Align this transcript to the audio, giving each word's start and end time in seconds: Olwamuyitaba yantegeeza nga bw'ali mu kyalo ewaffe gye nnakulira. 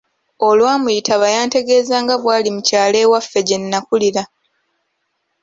Olwamuyitaba 0.47 1.25
yantegeeza 1.35 1.95
nga 2.03 2.15
bw'ali 2.21 2.49
mu 2.55 2.61
kyalo 2.67 2.97
ewaffe 3.05 3.39
gye 3.47 3.57
nnakulira. 3.61 4.23